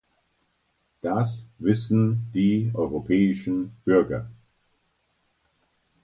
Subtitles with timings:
[1.03, 4.31] Das wissen die europäischen Bürger.